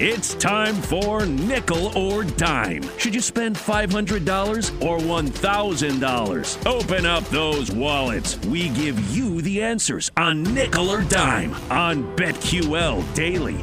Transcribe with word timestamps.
It's 0.00 0.34
time 0.34 0.74
for 0.74 1.26
Nickel 1.26 1.96
or 1.96 2.24
Dime. 2.24 2.82
Should 2.98 3.14
you 3.14 3.20
spend 3.20 3.56
$500 3.56 4.82
or 4.82 4.98
$1,000? 4.98 6.66
Open 6.66 7.06
up 7.06 7.24
those 7.24 7.70
wallets. 7.70 8.38
We 8.46 8.70
give 8.70 8.98
you 9.14 9.42
the 9.42 9.62
answers 9.62 10.10
on 10.16 10.42
Nickel 10.42 10.90
or 10.90 11.02
Dime 11.02 11.54
on 11.70 12.16
BetQL 12.16 13.14
Daily. 13.14 13.62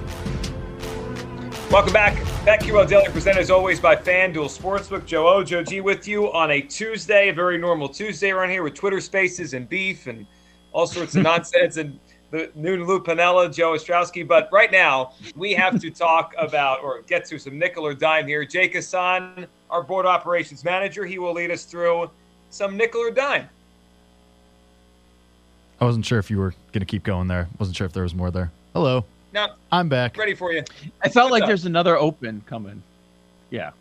Welcome 1.71 1.93
back. 1.93 2.15
BetQL 2.45 2.87
Daily 2.87 3.09
presented 3.09 3.41
as 3.41 3.49
always 3.49 3.79
by 3.79 3.95
FanDuel 3.95 4.55
Sportsbook. 4.55 5.07
Joe 5.07 5.27
O, 5.27 5.43
Joe 5.43 5.63
G 5.63 5.81
with 5.81 6.07
you 6.07 6.31
on 6.31 6.51
a 6.51 6.61
Tuesday, 6.61 7.29
a 7.29 7.33
very 7.33 7.57
normal 7.57 7.89
Tuesday 7.89 8.29
around 8.29 8.51
here 8.51 8.61
with 8.61 8.75
Twitter 8.75 9.01
spaces 9.01 9.55
and 9.55 9.67
beef 9.67 10.05
and 10.05 10.27
all 10.73 10.85
sorts 10.85 11.15
of 11.15 11.23
nonsense. 11.23 11.77
And 11.77 11.99
the 12.31 12.51
new 12.55 12.83
Lou 12.85 12.99
Piniella, 12.99 13.53
Joe 13.53 13.73
Ostrowski. 13.73 14.27
But 14.27 14.49
right 14.51 14.71
now, 14.71 15.13
we 15.35 15.53
have 15.53 15.79
to 15.81 15.89
talk 15.89 16.33
about 16.37 16.83
or 16.83 17.01
get 17.03 17.25
to 17.25 17.39
some 17.39 17.57
nickel 17.57 17.85
or 17.85 17.93
dime 17.93 18.27
here. 18.27 18.45
Jake 18.45 18.73
Hassan, 18.73 19.47
our 19.69 19.83
board 19.83 20.05
operations 20.05 20.63
manager, 20.63 21.05
he 21.05 21.19
will 21.19 21.33
lead 21.33 21.51
us 21.51 21.65
through 21.65 22.09
some 22.49 22.77
nickel 22.77 23.01
or 23.01 23.11
dime. 23.11 23.49
I 25.81 25.85
wasn't 25.85 26.05
sure 26.05 26.19
if 26.19 26.29
you 26.29 26.37
were 26.37 26.51
going 26.73 26.81
to 26.81 26.85
keep 26.85 27.03
going 27.03 27.27
there. 27.27 27.47
Wasn't 27.57 27.75
sure 27.75 27.87
if 27.87 27.93
there 27.93 28.03
was 28.03 28.13
more 28.13 28.31
there. 28.31 28.51
Hello. 28.73 29.05
No, 29.33 29.47
I'm 29.71 29.87
back. 29.87 30.17
Ready 30.17 30.33
for 30.33 30.51
you. 30.51 30.63
I 31.01 31.09
felt 31.09 31.25
What's 31.25 31.31
like 31.31 31.43
up? 31.43 31.47
there's 31.47 31.65
another 31.65 31.97
open 31.97 32.41
coming. 32.47 32.81
Yeah. 33.49 33.71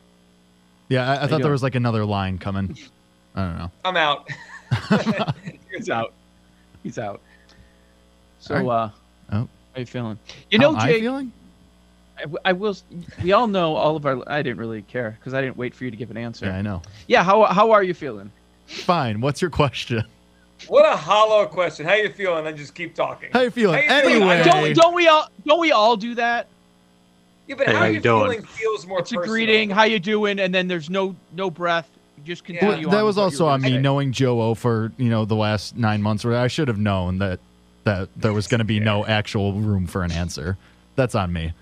Yeah, 0.89 1.11
I, 1.11 1.25
I 1.25 1.27
thought 1.27 1.43
there 1.43 1.51
was 1.51 1.63
like 1.63 1.75
another 1.75 2.05
line 2.05 2.39
coming. 2.39 2.77
I 3.35 3.45
don't 3.45 3.59
know. 3.59 3.71
I'm 3.85 3.97
out. 3.97 4.29
He's 5.73 5.91
out. 5.91 6.13
He's 6.83 6.99
out. 6.99 7.21
So, 8.41 8.55
right. 8.55 8.65
uh, 8.65 8.67
oh. 8.67 8.91
how 9.31 9.49
are 9.75 9.81
you 9.81 9.87
feeling? 9.87 10.19
You 10.51 10.59
know, 10.59 10.75
how 10.75 10.87
Jake. 10.87 11.03
feeling? 11.03 11.33
I, 12.19 12.25
I, 12.47 12.53
will. 12.53 12.77
We 13.23 13.33
all 13.33 13.47
know 13.47 13.77
all 13.77 13.97
of 13.97 14.05
our. 14.07 14.23
I 14.29 14.43
didn't 14.43 14.59
really 14.59 14.83
care 14.83 15.17
because 15.19 15.35
I 15.35 15.41
didn't 15.41 15.57
wait 15.57 15.75
for 15.75 15.85
you 15.85 15.91
to 15.91 15.97
give 15.97 16.11
an 16.11 16.17
answer. 16.17 16.47
Yeah, 16.47 16.57
I 16.57 16.63
know. 16.63 16.83
Yeah. 17.07 17.23
How 17.23 17.45
how 17.45 17.71
are 17.73 17.83
you 17.83 17.95
feeling? 17.95 18.31
Fine. 18.67 19.21
What's 19.21 19.41
your 19.41 19.51
question? 19.51 20.05
What 20.67 20.85
a 20.93 20.97
hollow 20.97 21.47
question. 21.47 21.87
How 21.87 21.95
you 21.95 22.11
feeling? 22.11 22.47
And 22.47 22.57
just 22.57 22.75
keep 22.75 22.95
talking. 22.95 23.31
How 23.33 23.43
you 23.43 23.51
feeling? 23.51 23.87
How 23.87 24.01
you 24.01 24.17
anyway, 24.17 24.43
feeling? 24.43 24.75
Don't, 24.75 24.75
don't 24.75 24.95
we 24.95 25.07
all 25.07 25.29
don't 25.47 25.61
we 25.61 25.71
all 25.71 25.97
do 25.97 26.15
that? 26.17 26.49
Yeah, 27.47 27.55
but 27.57 27.67
hey, 27.67 27.73
how, 27.73 27.79
how 27.79 27.87
you 27.87 28.01
doing? 28.01 28.31
feeling 28.31 28.47
feels 28.47 28.87
more. 28.87 28.99
It's 28.99 29.11
personal. 29.11 29.25
a 29.25 29.27
greeting. 29.27 29.71
How 29.71 29.85
you 29.85 29.99
doing? 29.99 30.41
And 30.41 30.55
then 30.55 30.67
there's 30.67 30.91
no 30.91 31.15
no 31.33 31.51
breath. 31.51 31.89
Just 32.25 32.45
continue. 32.45 32.87
Yeah. 32.87 32.93
that 32.93 33.03
was 33.03 33.17
also 33.17 33.47
on 33.47 33.63
me 33.63 33.79
knowing 33.79 34.13
Joe 34.13 34.41
O 34.43 34.55
for 34.55 34.93
you 34.97 35.09
know 35.09 35.25
the 35.25 35.37
last 35.37 35.77
nine 35.77 36.03
months. 36.03 36.25
Where 36.25 36.37
I 36.37 36.49
should 36.49 36.69
have 36.69 36.79
known 36.79 37.19
that 37.19 37.39
that 37.89 38.09
there 38.17 38.35
was 38.35 38.47
going 38.47 38.59
to 38.59 38.67
be 38.67 38.81
no 38.81 39.07
actual 39.07 39.55
room 39.55 39.87
for 39.87 40.03
an 40.05 40.13
answer. 40.13 40.59
That's 40.95 41.15
on 41.15 41.33
me. 41.33 41.55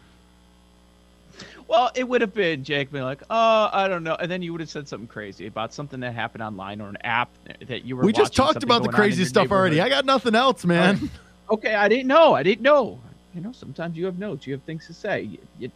Well, 1.69 1.93
it 1.95 2.09
would 2.09 2.21
have 2.21 2.35
been 2.35 2.65
Jake 2.65 2.91
being 2.91 3.05
like, 3.05 3.23
"Oh, 3.31 3.71
I 3.73 3.87
don't 3.87 4.03
know," 4.03 4.17
and 4.17 4.31
then 4.31 4.43
you 4.43 4.53
would 4.53 4.61
have 4.61 4.71
said 4.71 4.89
something 4.89 5.07
crazy 5.07 5.47
about 5.47 5.73
something 5.73 6.01
that 6.01 6.15
happened 6.15 6.43
online 6.43 6.81
or 6.81 6.89
an 6.89 6.99
app 7.05 7.29
that 7.69 7.85
you 7.85 7.97
were. 7.97 8.05
We 8.05 8.13
just 8.13 8.35
talked 8.35 8.65
about 8.65 8.83
the 8.83 8.89
crazy 8.89 9.25
stuff 9.25 9.51
already. 9.53 9.81
I 9.81 9.89
got 9.89 10.05
nothing 10.05 10.35
else, 10.35 10.65
man. 10.65 11.11
okay, 11.51 11.75
I 11.75 11.89
didn't 11.89 12.09
know. 12.09 12.35
I 12.35 12.43
didn't 12.43 12.63
know. 12.63 12.99
You 13.35 13.41
know, 13.41 13.53
sometimes 13.53 13.97
you 13.97 14.07
have 14.07 14.19
notes. 14.19 14.47
You 14.47 14.55
have 14.55 14.63
things 14.63 14.87
to 14.87 14.95
say. 14.95 15.23
You, 15.23 15.39
you, 15.59 15.71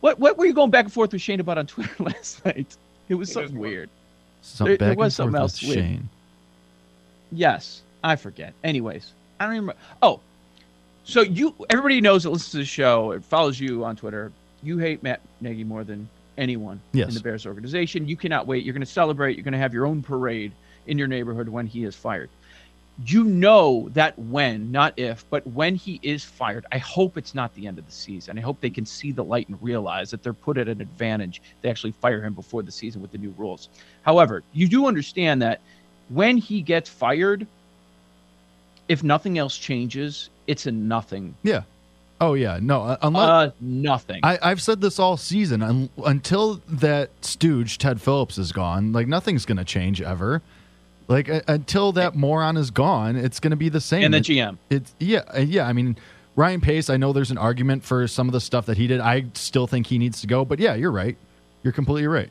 what 0.00 0.18
what 0.18 0.38
were 0.38 0.46
you 0.46 0.54
going 0.54 0.70
back 0.70 0.84
and 0.84 0.92
forth 0.92 1.12
with 1.12 1.20
Shane 1.20 1.40
about 1.40 1.58
on 1.58 1.66
Twitter 1.74 2.02
last 2.02 2.44
night? 2.46 2.76
It 3.08 3.14
was 3.14 3.30
something 3.30 3.58
weird. 3.58 3.90
Some 4.42 4.68
there, 4.68 4.76
there 4.78 4.94
was 4.94 5.14
something 5.14 5.38
else. 5.38 5.58
Shane. 5.58 6.08
Yes, 7.30 7.82
I 8.02 8.16
forget. 8.16 8.52
Anyways, 8.64 9.12
I 9.42 9.46
don't 9.46 9.54
remember. 9.56 9.74
Oh, 10.00 10.20
so 11.02 11.20
you 11.20 11.52
everybody 11.68 12.00
knows 12.00 12.22
that 12.22 12.30
listens 12.30 12.52
to 12.52 12.58
the 12.58 12.64
show. 12.64 13.10
It 13.10 13.24
follows 13.24 13.58
you 13.58 13.84
on 13.84 13.96
Twitter. 13.96 14.30
You 14.62 14.78
hate 14.78 15.02
Matt 15.02 15.20
Nagy 15.40 15.64
more 15.64 15.82
than 15.82 16.08
anyone 16.38 16.80
yes. 16.92 17.08
in 17.08 17.14
the 17.14 17.20
Bears 17.20 17.44
organization. 17.44 18.06
You 18.06 18.16
cannot 18.16 18.46
wait. 18.46 18.64
You're 18.64 18.72
going 18.72 18.86
to 18.86 18.86
celebrate. 18.86 19.36
You're 19.36 19.42
going 19.42 19.52
to 19.52 19.58
have 19.58 19.74
your 19.74 19.86
own 19.86 20.00
parade 20.00 20.52
in 20.86 20.96
your 20.96 21.08
neighborhood 21.08 21.48
when 21.48 21.66
he 21.66 21.82
is 21.82 21.96
fired. 21.96 22.30
You 23.04 23.24
know 23.24 23.88
that 23.94 24.16
when, 24.16 24.70
not 24.70 24.96
if, 24.96 25.28
but 25.28 25.44
when 25.46 25.74
he 25.74 25.98
is 26.02 26.24
fired, 26.24 26.66
I 26.70 26.78
hope 26.78 27.16
it's 27.16 27.34
not 27.34 27.52
the 27.54 27.66
end 27.66 27.78
of 27.78 27.86
the 27.86 27.92
season. 27.92 28.38
I 28.38 28.42
hope 28.42 28.60
they 28.60 28.70
can 28.70 28.86
see 28.86 29.10
the 29.10 29.24
light 29.24 29.48
and 29.48 29.60
realize 29.60 30.10
that 30.12 30.22
they're 30.22 30.32
put 30.34 30.58
at 30.58 30.68
an 30.68 30.80
advantage. 30.80 31.42
They 31.62 31.70
actually 31.70 31.92
fire 31.92 32.22
him 32.22 32.34
before 32.34 32.62
the 32.62 32.70
season 32.70 33.02
with 33.02 33.10
the 33.10 33.18
new 33.18 33.34
rules. 33.36 33.70
However, 34.02 34.44
you 34.52 34.68
do 34.68 34.86
understand 34.86 35.42
that 35.42 35.60
when 36.10 36.36
he 36.36 36.60
gets 36.60 36.88
fired, 36.88 37.46
if 38.92 39.02
nothing 39.02 39.38
else 39.38 39.56
changes, 39.56 40.28
it's 40.46 40.66
a 40.66 40.70
nothing. 40.70 41.34
Yeah. 41.42 41.62
Oh 42.20 42.34
yeah, 42.34 42.58
no. 42.60 42.82
Uh, 42.82 42.96
unless, 43.00 43.28
uh, 43.28 43.50
nothing. 43.58 44.20
I, 44.22 44.36
have 44.50 44.60
said 44.60 44.82
this 44.82 44.98
all 44.98 45.16
season. 45.16 45.62
Un, 45.62 45.88
until 46.04 46.60
that 46.68 47.08
stooge 47.22 47.78
Ted 47.78 48.02
Phillips 48.02 48.36
is 48.36 48.52
gone, 48.52 48.92
like 48.92 49.08
nothing's 49.08 49.46
going 49.46 49.56
to 49.56 49.64
change 49.64 50.02
ever. 50.02 50.42
Like 51.08 51.30
uh, 51.30 51.40
until 51.48 51.92
that 51.92 52.14
moron 52.14 52.58
is 52.58 52.70
gone, 52.70 53.16
it's 53.16 53.40
going 53.40 53.52
to 53.52 53.56
be 53.56 53.70
the 53.70 53.80
same. 53.80 54.04
And 54.04 54.14
the 54.14 54.18
it, 54.18 54.24
GM. 54.24 54.58
It's 54.68 54.94
yeah, 55.00 55.22
uh, 55.34 55.40
yeah. 55.40 55.66
I 55.66 55.72
mean, 55.72 55.96
Ryan 56.36 56.60
Pace. 56.60 56.90
I 56.90 56.98
know 56.98 57.14
there's 57.14 57.30
an 57.30 57.38
argument 57.38 57.82
for 57.82 58.06
some 58.06 58.28
of 58.28 58.34
the 58.34 58.42
stuff 58.42 58.66
that 58.66 58.76
he 58.76 58.86
did. 58.86 59.00
I 59.00 59.24
still 59.32 59.66
think 59.66 59.86
he 59.86 59.96
needs 59.96 60.20
to 60.20 60.26
go. 60.26 60.44
But 60.44 60.58
yeah, 60.58 60.74
you're 60.74 60.92
right. 60.92 61.16
You're 61.62 61.72
completely 61.72 62.08
right. 62.08 62.30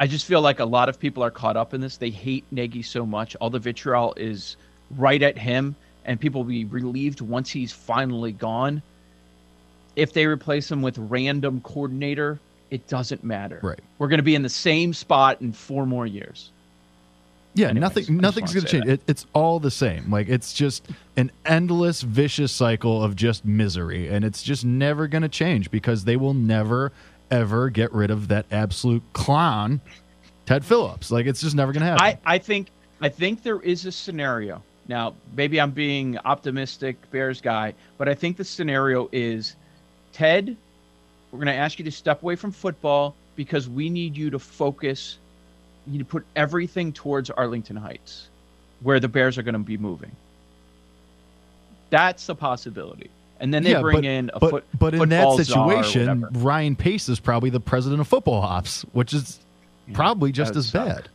I 0.00 0.08
just 0.08 0.26
feel 0.26 0.40
like 0.40 0.58
a 0.58 0.64
lot 0.64 0.88
of 0.88 0.98
people 0.98 1.22
are 1.22 1.30
caught 1.30 1.56
up 1.56 1.72
in 1.72 1.80
this. 1.80 1.98
They 1.98 2.10
hate 2.10 2.44
Nagy 2.50 2.82
so 2.82 3.06
much. 3.06 3.36
All 3.36 3.48
the 3.48 3.60
vitriol 3.60 4.12
is 4.16 4.56
right 4.90 5.22
at 5.22 5.38
him, 5.38 5.76
and 6.04 6.20
people 6.20 6.42
will 6.42 6.50
be 6.50 6.64
relieved 6.64 7.20
once 7.20 7.50
he's 7.50 7.72
finally 7.72 8.32
gone. 8.32 8.82
If 9.96 10.12
they 10.12 10.26
replace 10.26 10.70
him 10.70 10.82
with 10.82 10.98
random 10.98 11.60
coordinator, 11.60 12.38
it 12.70 12.88
doesn't 12.88 13.22
matter. 13.22 13.60
Right. 13.62 13.78
We're 13.98 14.08
going 14.08 14.18
to 14.18 14.24
be 14.24 14.34
in 14.34 14.42
the 14.42 14.48
same 14.48 14.92
spot 14.92 15.40
in 15.40 15.52
four 15.52 15.86
more 15.86 16.06
years. 16.06 16.50
Yeah, 17.54 17.68
Anyways, 17.68 17.80
nothing. 17.80 18.16
Nothing's 18.16 18.52
going 18.52 18.66
to 18.66 18.70
change. 18.70 18.86
It, 18.86 19.00
it's 19.06 19.26
all 19.32 19.60
the 19.60 19.70
same. 19.70 20.10
Like 20.10 20.28
it's 20.28 20.52
just 20.52 20.88
an 21.16 21.30
endless, 21.46 22.02
vicious 22.02 22.50
cycle 22.50 23.02
of 23.02 23.14
just 23.14 23.44
misery, 23.44 24.08
and 24.08 24.24
it's 24.24 24.42
just 24.42 24.64
never 24.64 25.06
going 25.06 25.22
to 25.22 25.28
change 25.28 25.70
because 25.70 26.02
they 26.02 26.16
will 26.16 26.34
never, 26.34 26.90
ever 27.30 27.70
get 27.70 27.92
rid 27.92 28.10
of 28.10 28.26
that 28.26 28.46
absolute 28.50 29.04
clown, 29.12 29.80
Ted 30.46 30.64
Phillips. 30.64 31.12
Like 31.12 31.26
it's 31.26 31.40
just 31.40 31.54
never 31.54 31.72
going 31.72 31.82
to 31.82 31.86
happen. 31.86 32.04
I, 32.04 32.18
I 32.34 32.38
think. 32.38 32.70
I 33.00 33.08
think 33.08 33.42
there 33.42 33.60
is 33.60 33.84
a 33.86 33.92
scenario 33.92 34.62
now, 34.86 35.14
maybe 35.34 35.60
I'm 35.60 35.70
being 35.70 36.18
optimistic 36.18 36.96
Bears 37.10 37.40
guy, 37.40 37.74
but 37.96 38.08
I 38.08 38.14
think 38.14 38.36
the 38.36 38.44
scenario 38.44 39.08
is 39.12 39.56
Ted, 40.12 40.56
we're 41.30 41.38
going 41.38 41.46
to 41.46 41.54
ask 41.54 41.78
you 41.78 41.84
to 41.84 41.92
step 41.92 42.22
away 42.22 42.36
from 42.36 42.52
football 42.52 43.14
because 43.34 43.68
we 43.68 43.90
need 43.90 44.16
you 44.16 44.30
to 44.30 44.38
focus, 44.38 45.18
you 45.86 45.92
need 45.92 45.98
to 45.98 46.04
put 46.04 46.24
everything 46.36 46.92
towards 46.92 47.30
Arlington 47.30 47.76
Heights, 47.76 48.28
where 48.82 49.00
the 49.00 49.08
Bears 49.08 49.38
are 49.38 49.42
going 49.42 49.54
to 49.54 49.58
be 49.58 49.76
moving. 49.76 50.12
That's 51.90 52.28
a 52.28 52.34
possibility. 52.34 53.10
And 53.40 53.52
then 53.52 53.64
they 53.64 53.72
yeah, 53.72 53.80
bring 53.80 53.96
but, 53.96 54.04
in 54.04 54.30
a 54.32 54.38
but, 54.38 54.50
foot. 54.50 54.64
But 54.78 54.94
in 54.94 55.08
that 55.08 55.36
situation, 55.36 56.26
Ryan 56.32 56.76
Pace 56.76 57.08
is 57.08 57.18
probably 57.18 57.50
the 57.50 57.60
president 57.60 58.00
of 58.00 58.08
football 58.08 58.40
ops, 58.40 58.82
which 58.92 59.12
is 59.12 59.40
yeah, 59.88 59.96
probably 59.96 60.30
just 60.30 60.54
as 60.56 60.68
suck. 60.68 60.86
bad. 60.86 61.08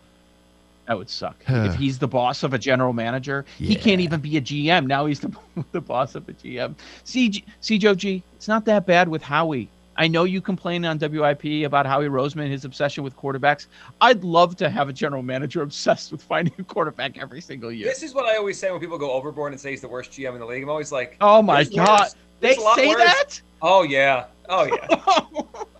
That 0.90 0.98
would 0.98 1.10
suck. 1.12 1.36
if 1.48 1.76
he's 1.76 2.00
the 2.00 2.08
boss 2.08 2.42
of 2.42 2.56
a 2.56 2.58
general 2.58 2.94
manager, 2.94 3.46
yeah. 3.60 3.68
he 3.68 3.76
can't 3.76 4.02
even 4.02 4.22
be 4.22 4.38
a 4.38 4.42
GM. 4.42 4.88
Now 4.88 5.06
he's 5.06 5.20
the, 5.20 5.32
the 5.72 5.82
boss 5.82 6.16
of 6.16 6.28
a 6.28 6.34
GM. 6.34 6.74
See, 7.04 7.46
see, 7.62 7.78
Joe 7.78 7.94
G, 7.94 8.24
it's 8.36 8.48
not 8.48 8.66
that 8.66 8.88
bad 8.88 9.08
with 9.08 9.22
Howie. 9.22 9.70
I 9.98 10.08
know 10.08 10.24
you 10.24 10.42
complain 10.42 10.86
on 10.86 10.98
WIP 10.98 11.64
about 11.64 11.86
Howie 11.86 12.08
Roseman, 12.08 12.50
his 12.50 12.66
obsession 12.66 13.04
with 13.04 13.16
quarterbacks. 13.16 13.68
I'd 14.02 14.24
love 14.24 14.56
to 14.56 14.68
have 14.68 14.90
a 14.90 14.94
general 14.94 15.22
manager 15.22 15.62
obsessed 15.70 16.12
with 16.12 16.24
finding 16.24 16.56
a 16.58 16.64
quarterback 16.64 17.20
every 17.20 17.42
single 17.42 17.72
year. 17.72 17.88
This 17.88 18.02
is 18.02 18.16
what 18.16 18.26
I 18.26 18.38
always 18.38 18.58
say 18.58 18.72
when 18.72 18.80
people 18.80 18.98
go 18.98 19.12
overboard 19.12 19.52
and 19.52 19.62
say 19.62 19.70
he's 19.70 19.82
the 19.82 19.88
worst 19.88 20.10
GM 20.10 20.34
in 20.34 20.40
the 20.40 20.46
league. 20.48 20.64
I'm 20.64 20.70
always 20.70 20.92
like, 20.92 21.18
oh 21.22 21.44
my 21.44 21.66
god, 21.66 22.10
they 22.40 22.56
say 22.56 22.88
worse. 22.88 22.98
that. 22.98 23.42
Oh 23.62 23.84
yeah. 23.84 24.26
Oh 24.50 24.64
yeah. 24.64 25.64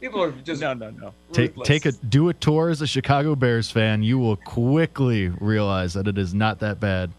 People 0.00 0.22
are 0.22 0.30
just 0.32 0.60
no, 0.60 0.74
no, 0.74 0.90
no. 0.90 1.14
Take 1.32 1.50
ruthless. 1.56 1.68
take 1.68 1.86
a 1.86 1.92
do 1.92 2.28
a 2.28 2.34
tour 2.34 2.68
as 2.68 2.82
a 2.82 2.86
Chicago 2.86 3.34
Bears 3.34 3.70
fan. 3.70 4.02
You 4.02 4.18
will 4.18 4.36
quickly 4.36 5.28
realize 5.28 5.94
that 5.94 6.06
it 6.06 6.18
is 6.18 6.34
not 6.34 6.58
that 6.60 6.78
bad. 6.80 7.10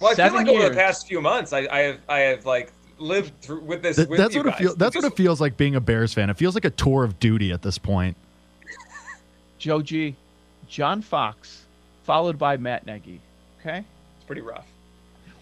Well, 0.00 0.12
I 0.12 0.14
feel 0.14 0.24
Seven 0.26 0.46
like 0.46 0.48
over 0.56 0.68
the 0.68 0.74
past 0.74 1.08
few 1.08 1.20
months, 1.20 1.52
I, 1.52 1.66
I 1.70 1.78
have 1.80 1.98
I 2.08 2.18
have 2.20 2.46
like 2.46 2.72
lived 2.98 3.32
through 3.40 3.60
with 3.60 3.82
this. 3.82 3.96
Th- 3.96 4.08
with 4.08 4.18
that's 4.18 4.34
you 4.34 4.42
what 4.42 4.54
it 4.54 4.58
feels. 4.58 4.76
That's 4.76 4.94
what 4.94 5.04
it 5.04 5.16
feels 5.16 5.40
like 5.40 5.56
being 5.56 5.74
a 5.74 5.80
Bears 5.80 6.14
fan. 6.14 6.30
It 6.30 6.36
feels 6.36 6.54
like 6.54 6.64
a 6.64 6.70
tour 6.70 7.02
of 7.04 7.18
duty 7.18 7.50
at 7.52 7.62
this 7.62 7.78
point. 7.78 8.16
Joe 9.58 9.82
G, 9.82 10.14
John 10.68 11.02
Fox, 11.02 11.64
followed 12.04 12.38
by 12.38 12.56
Matt 12.56 12.86
Nagy. 12.86 13.20
Okay. 13.60 13.78
It's 13.78 14.26
pretty 14.26 14.42
rough. 14.42 14.66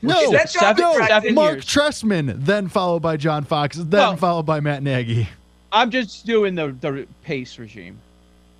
No, 0.01 0.19
Is 0.21 0.31
that 0.31 0.79
no, 0.79 0.93
attractive? 0.95 1.35
Mark 1.35 1.55
years. 1.55 1.67
Trestman, 1.67 2.45
then 2.45 2.69
followed 2.69 3.03
by 3.03 3.17
John 3.17 3.45
Fox, 3.45 3.77
then 3.77 3.89
Well- 3.91 4.17
followed 4.17 4.47
by 4.47 4.61
Matt 4.61 4.83
Nagy. 4.83 5.29
I'm 5.73 5.91
just 5.91 6.27
doing 6.27 6.55
the 6.55 6.69
the 6.81 7.07
pace 7.23 7.59
regime. 7.59 7.99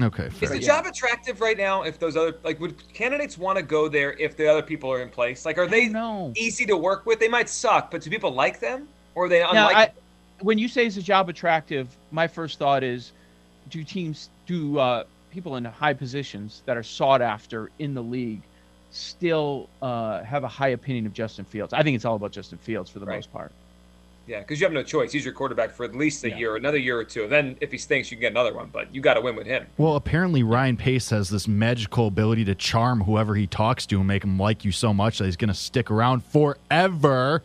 Okay, 0.01 0.29
Is 0.41 0.51
the 0.51 0.59
job 0.59 0.87
attractive 0.87 1.41
right 1.41 1.57
now? 1.57 1.83
If 1.83 2.01
those 2.01 2.17
other 2.17 2.37
like, 2.43 2.59
would 2.59 2.93
candidates 2.93 3.39
want 3.39 3.57
to 3.59 3.63
go 3.63 3.87
there 3.89 4.15
if 4.15 4.37
the 4.37 4.51
other 4.51 4.63
people 4.63 4.91
are 4.91 5.01
in 5.01 5.11
place? 5.11 5.45
Like, 5.45 5.59
are 5.59 5.69
they 5.69 5.95
easy 6.35 6.67
to 6.67 6.77
work 6.77 7.07
with? 7.07 7.21
They 7.21 7.29
might 7.29 7.49
suck, 7.49 7.91
but 7.91 8.03
do 8.03 8.11
people 8.11 8.33
like 8.33 8.59
them, 8.59 8.89
or 9.15 9.27
are 9.27 9.29
they 9.29 9.41
Now, 9.41 9.69
unlike? 9.69 9.77
I, 9.77 9.93
when 10.41 10.59
you 10.59 10.67
say 10.67 10.87
is 10.87 10.97
the 10.97 11.03
job 11.03 11.29
attractive, 11.29 11.97
my 12.11 12.27
first 12.27 12.59
thought 12.59 12.83
is, 12.83 13.13
do 13.69 13.85
teams, 13.85 14.29
do 14.47 14.79
uh, 14.79 15.05
people 15.31 15.55
in 15.57 15.65
high 15.65 15.95
positions 15.95 16.63
that 16.67 16.77
are 16.77 16.83
sought 16.83 17.23
after 17.23 17.71
in 17.79 17.95
the 17.95 18.03
league 18.03 18.43
still 18.91 19.69
uh, 19.83 20.23
have 20.25 20.43
a 20.43 20.49
high 20.49 20.69
opinion 20.69 21.07
of 21.07 21.13
Justin 21.13 21.45
Fields? 21.45 21.73
I 21.73 21.85
think 21.85 21.95
it's 21.95 22.05
all 22.05 22.17
about 22.17 22.33
Justin 22.33 22.59
Fields 22.59 22.91
for 22.91 22.99
the 22.99 23.07
Right. 23.07 23.17
most 23.17 23.33
part. 23.33 23.53
Yeah, 24.27 24.41
because 24.41 24.61
you 24.61 24.67
have 24.67 24.73
no 24.73 24.83
choice. 24.83 25.13
He's 25.13 25.25
your 25.25 25.35
quarterback 25.35 25.73
for 25.73 25.85
at 25.85 25.95
least 25.95 26.23
a 26.25 26.31
Yeah. 26.31 26.37
year, 26.39 26.57
another 26.57 26.79
year 26.79 26.99
or 26.99 27.05
two. 27.05 27.27
Then 27.29 27.57
if 27.61 27.71
he 27.73 27.79
stinks, 27.79 28.11
you 28.11 28.17
can 28.17 28.23
get 28.23 28.31
another 28.33 28.55
one. 28.55 28.69
But 28.73 28.95
you 28.95 29.01
got 29.01 29.15
to 29.15 29.21
win 29.21 29.35
with 29.37 29.47
him. 29.47 29.67
Well, 29.79 29.97
apparently 29.97 30.43
Ryan 30.43 30.77
Pace 30.77 31.11
has 31.11 31.29
this 31.31 31.49
magical 31.49 32.07
ability 32.07 32.45
to 32.47 32.55
charm 32.55 33.03
whoever 33.03 33.35
he 33.35 33.47
talks 33.47 33.87
to 33.87 33.99
and 33.99 34.07
make 34.07 34.25
him 34.25 34.39
like 34.39 34.65
you 34.65 34.73
so 34.73 34.95
much 34.95 35.19
that 35.19 35.25
he's 35.27 35.37
going 35.37 35.49
to 35.49 35.55
stick 35.55 35.91
around 35.91 36.25
forever. 36.25 37.43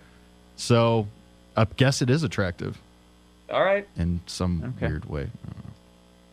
So, 0.55 1.07
I 1.55 1.65
guess 1.75 2.01
it 2.01 2.09
is 2.09 2.23
attractive 2.23 2.77
All 3.51 3.63
right. 3.63 3.87
in 3.97 4.21
some 4.27 4.73
Okay. 4.77 4.87
weird 4.87 5.05
way. 5.05 5.29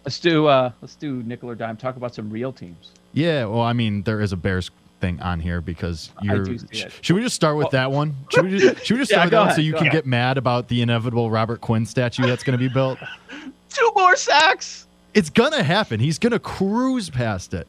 Let's 0.04 0.20
do 0.20 0.46
uh, 0.46 0.72
let's 0.82 0.96
do 0.96 1.22
nickel 1.22 1.48
or 1.48 1.54
dime. 1.54 1.78
Talk 1.78 1.96
about 1.96 2.14
some 2.14 2.28
real 2.28 2.52
teams. 2.52 2.90
Yeah, 3.14 3.46
well, 3.46 3.62
I 3.62 3.72
mean, 3.72 4.02
there 4.02 4.20
is 4.20 4.32
a 4.32 4.36
Bears 4.36 4.70
thing 5.00 5.20
on 5.20 5.40
here 5.40 5.60
because 5.60 6.10
you're. 6.22 6.46
sh- 6.72 6.84
should 7.00 7.14
we 7.16 7.22
just 7.22 7.34
start 7.34 7.56
with 7.56 7.70
that 7.70 7.90
one? 7.90 8.14
Should 8.30 8.44
we 8.44 8.58
just, 8.58 8.84
should 8.86 8.94
we 8.94 9.00
just 9.00 9.10
Yeah, 9.10 9.16
start 9.16 9.26
with 9.26 9.30
go 9.32 9.36
that 9.40 9.46
one 9.48 9.54
so 9.56 9.60
you 9.60 9.72
can 9.72 9.82
ahead. 9.82 9.92
get 9.92 10.06
mad 10.06 10.38
about 10.38 10.68
the 10.68 10.82
inevitable 10.82 11.30
Robert 11.30 11.60
Quinn 11.60 11.84
statue 11.86 12.22
that's 12.26 12.42
going 12.44 12.58
to 12.58 12.68
be 12.68 12.72
built? 12.72 12.98
Two 13.70 13.92
more 13.96 14.16
sacks. 14.16 14.86
It's 15.14 15.30
gonna 15.30 15.62
happen. 15.62 16.00
He's 16.00 16.18
gonna 16.18 16.38
cruise 16.38 17.10
past 17.10 17.54
it. 17.54 17.66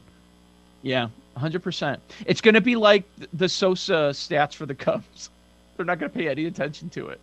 Yeah, 0.82 1.08
100%. 1.36 1.98
It's 2.26 2.40
going 2.40 2.54
to 2.54 2.60
be 2.60 2.76
like 2.76 3.04
the 3.32 3.48
Sosa 3.48 4.10
stats 4.12 4.54
for 4.54 4.66
the 4.66 4.74
Cubs. 4.74 5.30
They're 5.76 5.84
not 5.86 5.98
going 5.98 6.10
to 6.12 6.16
pay 6.16 6.28
any 6.28 6.46
attention 6.46 6.88
to 6.90 7.08
it. 7.08 7.20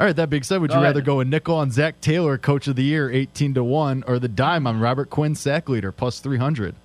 All 0.00 0.06
right. 0.06 0.16
That 0.16 0.30
being 0.30 0.42
said, 0.42 0.60
would 0.60 0.70
you 0.70 0.76
Go 0.76 0.82
rather 0.82 0.98
ahead. 1.00 1.04
go 1.06 1.20
a 1.20 1.24
nickel 1.24 1.56
on 1.56 1.70
Zac 1.70 2.00
Taylor, 2.00 2.38
Coach 2.38 2.66
of 2.66 2.76
the 2.76 2.82
Year, 2.82 3.10
eighteen 3.10 3.52
to 3.54 3.62
one, 3.64 4.04
or 4.06 4.18
the 4.18 4.28
dime 4.28 4.66
on 4.66 4.80
Robert 4.80 5.10
Quinn, 5.10 5.34
sack 5.34 5.68
leader, 5.68 5.92
plus 5.92 6.20
three 6.20 6.38
hundred? 6.38 6.74
Oh, 6.74 6.78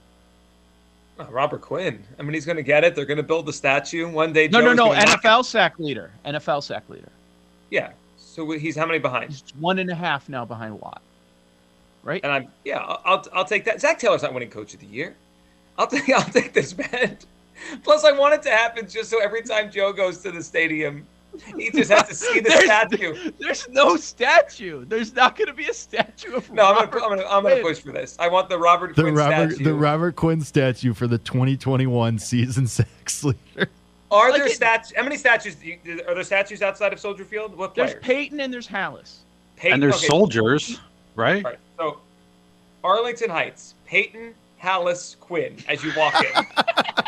Robert 1.30 1.62
Quinn. 1.62 2.04
I 2.18 2.24
mean, 2.24 2.34
he's 2.34 2.46
going 2.46 2.58
to 2.58 2.64
get 2.64 2.84
it. 2.84 2.96
They're 2.96 3.06
going 3.06 3.18
to 3.18 3.24
build 3.24 3.46
the 3.46 3.54
statue 3.54 4.10
one 4.10 4.34
day. 4.34 4.48
No, 4.48 4.60
Joe 4.60 4.66
no, 4.68 4.74
no. 4.74 4.86
gonna 4.90 5.06
knock 5.06 5.20
it- 5.24 5.30
NFL 5.30 5.46
sack 5.46 5.80
leader. 5.80 6.12
NFL 6.26 6.64
sack 6.64 6.84
leader. 6.90 7.10
Yeah. 7.70 7.92
So 8.18 8.50
he's 8.52 8.76
how 8.76 8.86
many 8.86 9.00
behind? 9.00 9.32
He's 9.32 9.44
one 9.60 9.80
and 9.80 9.90
a 9.90 9.96
half 9.96 10.30
now 10.30 10.46
behind 10.46 10.80
Watt. 10.80 11.02
Right? 12.04 12.22
And 12.24 12.32
I'm 12.32 12.48
yeah, 12.66 12.80
I'll 12.80 13.02
I'll, 13.06 13.26
I'll 13.34 13.46
take 13.46 13.66
that. 13.66 13.80
Zac 13.82 14.00
Taylor's 14.00 14.24
not 14.24 14.34
winning 14.34 14.50
Coach 14.50 14.74
of 14.74 14.80
the 14.80 14.86
Year. 14.88 15.16
I'll 15.78 15.88
take 15.88 16.10
I'll 16.16 16.24
take 16.24 16.54
this 16.54 16.74
bet. 16.74 17.26
Plus, 17.84 18.04
I 18.06 18.12
want 18.12 18.34
it 18.34 18.42
to 18.44 18.50
happen 18.50 18.88
just 18.90 19.10
so 19.10 19.22
every 19.22 19.44
time 19.44 19.70
Joe 19.70 19.94
goes 19.94 20.20
to 20.20 20.32
the 20.32 20.42
stadium, 20.42 21.06
he 21.58 21.70
just 21.72 21.90
has 21.92 22.08
to 22.10 22.16
see 22.16 22.40
the 22.42 22.50
There's- 22.50 22.64
statue. 22.66 23.32
There's 23.40 23.70
no 23.70 23.96
statue. 23.96 24.86
There's 24.86 25.14
not 25.14 25.36
going 25.38 25.48
to 25.48 25.54
be 25.54 25.68
a 25.68 25.74
statue 25.74 26.34
of 26.36 26.52
No, 26.52 26.66
I'm 26.66 26.90
gonna, 26.90 27.04
I'm 27.06 27.10
gonna 27.18 27.28
I'm 27.30 27.44
gonna 27.44 27.62
push 27.62 27.80
for 27.80 27.92
this. 27.92 28.16
I 28.20 28.28
want 28.28 28.50
the 28.50 28.58
Robert 28.58 28.96
The 28.96 29.04
Quinn 29.04 29.16
Robert 29.16 29.52
statue. 29.52 29.64
the 29.64 29.74
Robert 29.74 30.16
Quinn 30.16 30.42
statue 30.42 30.94
for 30.94 31.08
the 31.08 31.18
twenty 31.20 31.56
twenty 31.58 31.88
one 31.88 32.20
season 32.20 32.68
sacks 32.68 33.24
leader. 33.24 33.70
are 34.12 34.30
Like 34.32 34.40
there 34.42 34.48
it- 34.48 34.56
statues? 34.56 34.94
How 34.96 35.04
many 35.04 35.18
statues? 35.18 35.56
do 35.56 35.68
you- 35.68 36.02
Are 36.08 36.14
there 36.16 36.24
statues 36.24 36.62
outside 36.62 36.94
of 36.94 37.00
Soldier 37.00 37.26
Field? 37.26 37.56
What 37.58 37.76
There's? 37.76 37.96
Payton 37.96 38.40
and 38.40 38.54
there's 38.54 38.68
Halas. 38.68 39.18
Payton- 39.58 39.74
and 39.76 39.84
there's 39.84 39.96
okay, 39.98 40.08
soldiers, 40.08 40.80
right? 41.16 41.44
All 41.46 41.52
right, 41.52 41.60
so 41.78 42.00
Arlington 42.84 43.30
Heights, 43.30 43.76
Payton, 43.86 44.34
Halas, 44.62 45.18
Quinn, 45.20 45.56
as 45.68 45.84
you 45.84 45.92
walk 45.96 46.16
in. 46.24 46.46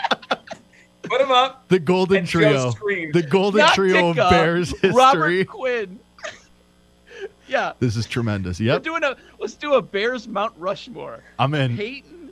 Put 1.03 1.21
him 1.21 1.31
up. 1.31 1.67
The 1.67 1.79
golden 1.79 2.17
And 2.19 2.27
trio. 2.27 2.71
screamed. 2.71 3.13
The 3.13 3.23
golden 3.23 3.59
Not 3.59 3.73
trio 3.75 4.09
of 4.09 4.17
uh, 4.19 4.29
Bears 4.29 4.69
history. 4.81 4.91
Robert 4.91 5.47
Quinn. 5.47 5.99
yeah. 7.47 7.73
This 7.79 7.95
is 7.95 8.05
tremendous. 8.05 8.59
We're 8.59 8.67
Yep. 8.73 8.83
doing 8.83 9.03
a 9.03 9.15
let's 9.39 9.53
do 9.55 9.73
a 9.75 9.81
Bears 9.81 10.27
Mount 10.27 10.53
Rushmore. 10.57 11.23
I'm 11.39 11.53
in. 11.53 11.75
Payton, 11.75 12.31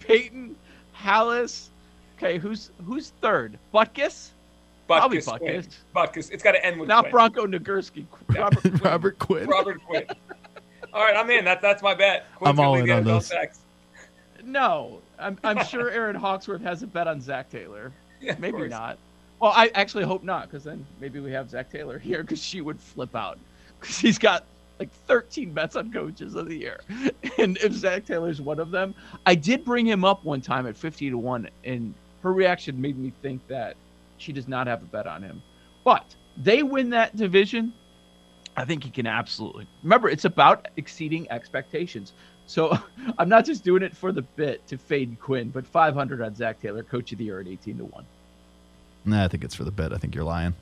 Payton, 0.00 0.56
Halas. 0.96 1.68
Okay, 2.16 2.38
who's 2.38 2.70
who's 2.84 3.10
third? 3.20 3.58
Butkus? 3.72 4.30
Probably 4.86 5.18
Butkus, 5.18 5.38
Quinn. 5.38 5.62
Butkus. 5.62 5.76
Butkus. 5.94 6.30
It's 6.32 6.42
got 6.42 6.52
to 6.52 6.64
end 6.64 6.80
with 6.80 6.88
Not 6.88 7.04
Quinn. 7.04 7.10
Bronco 7.12 7.46
Nagurski. 7.46 8.06
Yeah. 8.34 8.48
Robert 8.82 9.18
Quinn. 9.18 9.46
Robert 9.46 9.80
Quinn. 9.84 10.04
Robert 10.08 10.16
Quinn. 10.16 10.34
All 10.94 11.04
right, 11.04 11.14
I'm 11.14 11.28
in. 11.30 11.44
That, 11.44 11.60
that's 11.60 11.82
my 11.82 11.94
bet. 11.94 12.24
Quinn's 12.36 12.48
I'm 12.48 12.56
gonna 12.56 12.68
all 12.68 12.74
in 12.76 12.90
on 12.90 13.04
NFL 13.04 13.18
this. 13.18 13.26
sacks. 13.26 13.58
No, 14.42 15.00
I'm, 15.18 15.38
I'm 15.44 15.64
sure 15.64 15.90
Erin 15.90 16.16
Hawksworth 16.16 16.62
has 16.62 16.82
a 16.82 16.86
bet 16.86 17.06
on 17.08 17.20
Zac 17.20 17.50
Taylor. 17.50 17.92
Yeah, 18.20 18.34
Maybe 18.40 18.56
course. 18.56 18.70
not. 18.70 18.98
Well, 19.40 19.52
I 19.54 19.70
actually 19.76 20.02
hope 20.02 20.24
not, 20.24 20.50
because 20.50 20.64
then 20.64 20.84
maybe 21.00 21.20
we 21.20 21.30
have 21.30 21.48
Zac 21.50 21.70
Taylor 21.70 22.00
here, 22.00 22.22
because 22.22 22.42
she 22.42 22.60
would 22.60 22.80
flip 22.80 23.14
out, 23.14 23.38
because 23.78 23.96
he's 23.96 24.18
got 24.18 24.44
like 24.80 24.90
13 25.06 25.52
bets 25.52 25.76
on 25.76 25.92
coaches 25.92 26.34
of 26.34 26.48
the 26.48 26.56
year, 26.56 26.80
and 27.38 27.56
if 27.58 27.72
Zac 27.72 28.06
Taylor's 28.06 28.40
one 28.40 28.58
of 28.58 28.72
them, 28.72 28.92
I 29.24 29.36
did 29.36 29.64
bring 29.64 29.86
him 29.86 30.04
up 30.04 30.24
one 30.24 30.40
time 30.40 30.66
at 30.66 30.76
50 30.76 31.10
to 31.10 31.16
one, 31.16 31.48
and 31.62 31.94
her 32.24 32.32
reaction 32.32 32.80
made 32.80 32.98
me 32.98 33.12
think 33.22 33.46
that 33.46 33.76
she 34.16 34.32
does 34.32 34.48
not 34.48 34.66
have 34.66 34.82
a 34.82 34.86
bet 34.86 35.06
on 35.06 35.22
him. 35.22 35.40
But 35.84 36.04
they 36.36 36.64
win 36.64 36.90
that 36.90 37.14
division. 37.14 37.72
I 38.56 38.64
think 38.64 38.82
he 38.82 38.90
can 38.90 39.06
absolutely. 39.06 39.68
Remember, 39.84 40.08
it's 40.08 40.24
about 40.24 40.66
exceeding 40.76 41.30
expectations. 41.30 42.12
So 42.48 42.76
I'm 43.18 43.28
not 43.28 43.44
just 43.44 43.62
doing 43.62 43.82
it 43.82 43.96
for 43.96 44.10
the 44.10 44.22
bit 44.22 44.66
to 44.66 44.76
fade 44.76 45.16
Quinn, 45.20 45.50
but 45.50 45.64
500 45.64 46.20
on 46.20 46.34
Zac 46.34 46.60
Taylor, 46.60 46.82
coach 46.82 47.12
of 47.12 47.18
the 47.18 47.24
year 47.24 47.38
at 47.38 47.46
18 47.46 47.78
to 47.78 47.84
1. 47.84 48.04
Nah, 49.04 49.24
I 49.24 49.28
think 49.28 49.44
it's 49.44 49.54
for 49.54 49.64
the 49.64 49.70
bet. 49.70 49.92
I 49.92 49.98
think 49.98 50.14
you're 50.14 50.24
lying. 50.24 50.54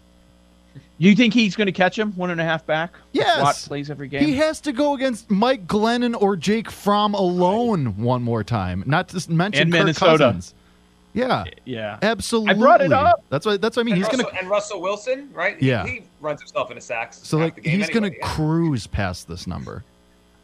You 0.99 1.17
think 1.17 1.33
he's 1.33 1.57
going 1.57 1.67
to 1.67 1.73
catch 1.73 1.99
him 1.99 2.13
one 2.13 2.31
and 2.31 2.39
a 2.41 2.45
half 2.45 2.67
back? 2.67 2.93
Yes. 3.13 3.43
Watt 3.43 3.55
plays 3.67 3.91
every 3.91 4.09
game. 4.09 4.25
He 4.25 4.37
has 4.37 4.61
to 4.61 4.73
go 4.73 4.93
against 4.95 5.31
Mike 5.31 5.67
Glennon 5.67 6.21
or 6.21 6.37
Jake 6.37 6.71
Fromm 6.71 7.15
alone 7.15 7.97
one 7.97 8.23
more 8.23 8.45
time. 8.45 8.83
Not 8.85 9.09
to 9.09 9.33
mention 9.33 9.63
And 9.63 9.73
Kirk 9.73 9.81
Minnesota. 9.81 10.19
Cousins. 10.19 10.55
Yeah, 11.15 11.45
yeah. 11.65 11.99
absolutely. 12.03 12.55
I 12.55 12.59
brought 12.59 12.83
it 12.83 12.93
up. 12.93 13.25
That's 13.31 13.47
why. 13.47 13.57
That's 13.57 13.75
what 13.77 13.83
I 13.83 13.85
mean. 13.85 13.95
And 13.95 14.03
He's 14.05 14.13
Russell, 14.13 14.29
gonna. 14.31 14.39
and 14.39 14.51
Russell 14.51 14.83
Wilson, 14.83 15.31
right? 15.33 15.61
Yeah. 15.63 15.87
He, 15.87 16.03
runs 16.21 16.43
himself 16.43 16.71
into 16.71 16.83
sacks. 16.83 17.21
So 17.23 17.39
like 17.39 17.65
he's 17.65 17.89
anyway, 17.89 17.93
gonna 17.93 18.09
yeah. 18.09 18.35
cruise 18.35 18.87
past 18.87 19.27
this 19.27 19.47
number, 19.47 19.83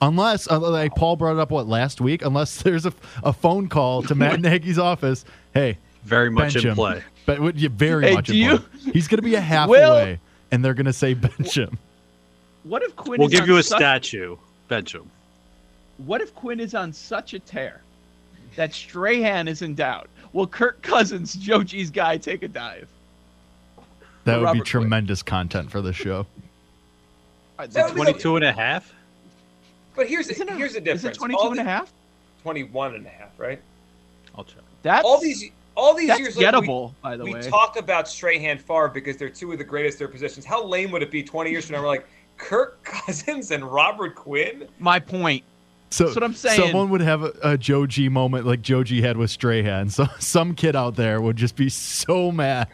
unless 0.02 0.50
uh, 0.50 0.59
like 0.61 0.94
Paul 0.94 1.16
brought 1.16 1.32
it 1.32 1.38
up 1.38 1.50
what 1.50 1.66
last 1.66 2.00
week. 2.00 2.23
Unless 2.23 2.62
there's 2.62 2.85
a, 2.85 2.92
a 3.23 3.32
phone 3.32 3.68
call 3.68 4.02
to 4.02 4.14
Matt 4.14 4.40
Nagy's 4.42 4.78
office. 4.78 5.25
Hey, 5.54 5.78
Very 6.04 6.30
much 6.30 6.52
bench 6.54 6.64
in 6.64 6.71
him. 6.73 6.75
play. 6.76 7.02
But 7.25 7.40
would 7.40 7.59
you 7.61 7.68
very 7.71 8.09
Hey, 8.09 8.14
much 8.14 8.26
do 8.26 8.32
in 8.35 8.38
you- 8.38 8.59
play. 8.59 8.92
He's 8.92 9.09
gonna 9.09 9.23
be 9.23 9.35
a 9.37 9.40
half 9.52 9.68
Will- 9.68 9.92
away, 9.92 10.21
and 10.50 10.64
they're 10.64 10.75
gonna 10.75 10.92
say 10.92 11.14
bench 11.14 11.56
him. 11.56 11.78
What 12.64 12.82
if 12.82 12.94
Quinn 12.97 13.18
We'll 13.18 13.28
is 13.28 13.32
give 13.32 13.42
on 13.42 13.49
you 13.49 13.56
a 13.56 13.62
such, 13.62 13.78
statue. 13.78 14.37
Bench 14.68 14.94
him. 14.94 15.11
What 15.99 16.21
if 16.21 16.35
Quinn 16.35 16.61
is 16.61 16.75
on 16.75 16.92
such 16.92 17.35
a 17.35 17.38
tear 17.38 17.80
that 18.56 18.73
Strahan 18.73 19.49
is 19.49 19.62
in 19.62 19.75
doubt? 19.75 20.09
Will 20.32 20.47
Kirk 20.47 20.80
Cousins, 20.82 21.35
Joe 21.35 21.62
G's 21.62 21.90
guy, 21.90 22.16
take 22.16 22.42
a 22.42 22.49
dive? 22.49 22.88
That 24.25 24.37
would 24.37 24.40
be 24.40 24.44
Robert 24.44 24.56
Quinn. 24.59 24.64
tremendous 24.64 25.23
content 25.23 25.71
for 25.71 25.80
the 25.82 25.92
show. 25.92 26.26
That 27.59 27.87
would 27.88 27.94
be 27.94 28.00
22 28.02 28.37
and 28.37 28.44
a 28.44 28.52
half? 28.52 28.92
But 29.94 30.08
here's 30.08 30.28
Isn't 30.28 30.49
it- 30.49 30.56
here's 30.56 30.72
the 30.72 30.78
Is 30.78 30.84
difference. 30.84 31.16
it 31.16 31.18
22 31.18 31.38
All 31.38 31.50
and 31.50 31.61
a 31.61 31.64
half? 31.64 31.92
21 32.42 32.94
and 32.94 33.06
a 33.06 33.08
half, 33.11 33.38
right? 33.38 33.61
I'll 34.37 34.44
check. 34.44 34.62
That's 34.82 35.04
All 35.04 35.20
these 35.20 35.50
all 35.75 35.94
these 35.94 36.08
that's 36.08 36.20
years 36.20 36.37
later, 36.37 36.61
we- 36.61 36.66
gettable, 36.66 36.92
by 37.02 37.16
the 37.16 37.25
we 37.25 37.32
way. 37.34 37.40
talk 37.42 37.76
about 37.78 38.06
Strahan 38.08 38.58
Favre 38.58 38.88
because 38.88 39.16
they're 39.16 39.30
two 39.30 39.52
of 39.52 39.58
the 39.58 39.64
greatest 39.64 39.99
their 39.99 40.08
positions. 40.08 40.44
How 40.44 40.62
lame 40.62 40.90
would 40.90 41.02
it 41.02 41.11
be 41.11 41.22
20 41.22 41.50
years 41.50 41.64
from 41.66 41.76
now? 41.76 41.82
We're 41.82 41.88
like 41.88 42.06
Kirk 42.37 42.82
Cousins 42.84 43.50
and 43.52 43.64
Robert 43.64 44.14
Quinn. 44.14 44.68
My 44.78 44.99
point. 44.99 45.44
So 45.90 46.04
That's 46.04 46.16
what 46.16 46.25
I'm 46.25 46.34
saying. 46.34 46.58
Someone 46.61 46.88
would 46.90 47.00
have 47.02 47.22
a, 47.22 47.32
a 47.42 47.58
Joe 47.58 47.87
G 47.87 48.08
moment 48.08 48.46
like 48.46 48.61
Joe 48.62 48.82
G 48.84 49.00
had 49.02 49.16
with 49.16 49.30
Strahan. 49.30 49.88
So 49.90 50.06
some 50.18 50.54
kid 50.54 50.75
out 50.76 50.96
there 50.96 51.20
would 51.20 51.37
just 51.37 51.54
be 51.56 51.68
so 51.68 52.32
mad. 52.32 52.68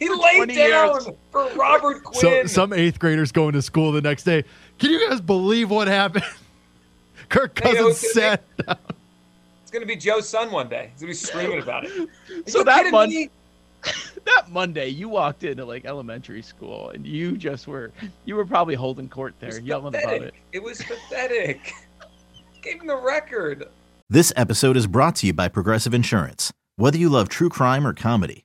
He 0.00 0.08
laid 0.08 0.48
down 0.48 0.92
years. 0.94 1.08
for 1.30 1.48
Robert 1.54 2.02
So, 2.14 2.28
Quinn. 2.28 2.48
some 2.48 2.72
eighth 2.72 2.98
graders 2.98 3.30
going 3.30 3.52
to 3.52 3.62
school 3.62 3.92
the 3.92 4.00
next 4.00 4.24
day. 4.24 4.42
Can 4.78 4.90
you 4.90 5.08
guys 5.08 5.20
believe 5.20 5.70
what 5.70 5.86
happened? 5.88 6.24
Kirk 7.28 7.56
Hey, 7.62 7.68
you 7.70 7.74
know, 7.76 7.80
Cousins 7.88 8.04
it's 8.04 8.14
sat. 8.14 8.42
it's 9.62 9.70
going 9.70 9.82
to 9.82 9.86
be 9.86 9.94
Joe's 9.96 10.28
son 10.28 10.50
one 10.50 10.68
day. 10.68 10.90
He's 10.92 11.02
going 11.02 11.12
to 11.14 11.20
be 11.20 11.26
screaming 11.26 11.62
about 11.62 11.84
it. 11.84 11.92
Are 12.00 12.50
So 12.50 12.58
you 12.60 12.64
that 12.64 12.76
kidding 12.78 12.92
Mon- 12.92 13.08
me? 13.10 13.30
that 14.26 14.50
Monday, 14.50 14.88
you 14.88 15.08
walked 15.08 15.44
into 15.44 15.64
like 15.64 15.84
elementary 15.84 16.42
school, 16.42 16.90
and 16.90 17.06
you 17.06 17.36
just 17.36 17.66
were 17.68 17.92
you 18.26 18.34
were 18.34 18.44
probably 18.44 18.74
holding 18.74 19.08
court 19.08 19.34
there, 19.40 19.58
yelling 19.60 19.92
pathetic. 19.92 20.16
about 20.18 20.28
it. 20.28 20.34
It 20.52 20.62
was 20.62 20.82
pathetic. 20.82 21.72
Gave 22.62 22.80
him 22.80 22.86
the 22.88 22.96
record. 22.96 23.68
This 24.10 24.32
episode 24.36 24.76
is 24.76 24.86
brought 24.86 25.16
to 25.16 25.26
you 25.26 25.32
by 25.32 25.48
Progressive 25.48 25.94
Insurance. 25.94 26.52
Whether 26.76 26.98
you 26.98 27.08
love 27.08 27.28
true 27.30 27.48
crime 27.48 27.86
or 27.86 27.94
comedy, 27.94 28.44